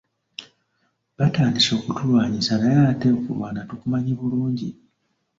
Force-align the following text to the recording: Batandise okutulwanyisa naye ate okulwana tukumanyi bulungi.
Batandise 1.17 1.69
okutulwanyisa 1.79 2.53
naye 2.59 2.79
ate 2.91 3.07
okulwana 3.17 3.59
tukumanyi 3.69 4.11
bulungi. 4.19 4.69